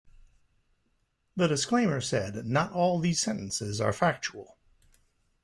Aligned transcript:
The 1.35 1.45
disclaimer 1.47 2.01
said 2.01 2.47
not 2.47 2.71
all 2.71 2.97
these 2.97 3.21
sentences 3.21 3.79
are 3.79 3.93
factual. 3.93 4.57